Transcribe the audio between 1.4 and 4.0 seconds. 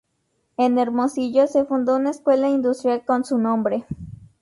se fundó una escuela industrial con su nombre.